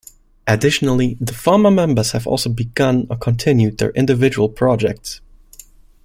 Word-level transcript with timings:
Additionally, 0.47 1.15
the 1.21 1.31
former 1.31 1.69
members 1.69 2.13
have 2.13 2.25
also 2.25 2.49
begun 2.49 3.05
or 3.11 3.17
continued 3.17 3.77
their 3.77 3.91
individual 3.91 4.49
projects. 4.49 5.21